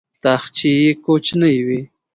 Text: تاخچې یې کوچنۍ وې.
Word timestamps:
تاخچې 0.23 0.69
یې 0.81 0.91
کوچنۍ 1.03 1.57
وې. 1.67 1.81